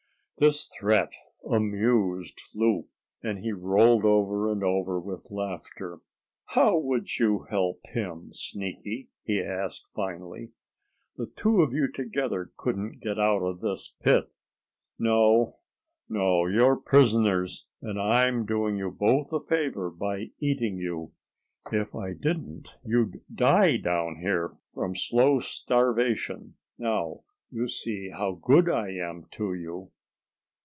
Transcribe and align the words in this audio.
This 0.39 0.65
threat 0.79 1.11
amused 1.47 2.41
Loup, 2.55 2.87
and 3.21 3.37
he 3.37 3.51
rolled 3.51 4.03
over 4.03 4.51
and 4.51 4.63
over 4.63 4.99
with 4.99 5.29
laughter. 5.29 5.99
"How 6.45 6.79
would 6.79 7.19
you 7.19 7.45
help 7.51 7.85
him, 7.85 8.31
Sneaky?" 8.33 9.11
he 9.21 9.39
asked 9.39 9.85
finally. 9.95 10.49
"The 11.15 11.27
two 11.27 11.61
of 11.61 11.73
you 11.73 11.91
together 11.91 12.51
couldn't 12.57 13.01
get 13.03 13.19
out 13.19 13.43
of 13.43 13.59
this 13.59 13.93
pit. 14.01 14.31
No, 14.97 15.59
no, 16.09 16.47
you're 16.47 16.75
prisoners, 16.75 17.67
and 17.79 18.01
I'm 18.01 18.47
doing 18.47 18.77
you 18.77 18.89
both 18.89 19.31
a 19.31 19.39
favor 19.41 19.91
by 19.91 20.31
eating 20.41 20.77
you. 20.79 21.11
If 21.71 21.93
I 21.93 22.13
didn't 22.13 22.77
you'd 22.83 23.21
die 23.31 23.77
down 23.77 24.15
here 24.15 24.57
from 24.73 24.95
slow 24.95 25.39
starvation. 25.39 26.55
Now 26.79 27.25
you 27.51 27.67
see 27.67 28.09
how 28.09 28.31
good 28.41 28.67
I 28.69 28.89
am 28.93 29.27
to 29.33 29.53
you." 29.53 29.91